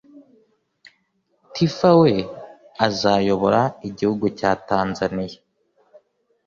[1.53, 2.13] Tiffah we
[2.87, 5.39] azayobora igihugu cya Tanzaniya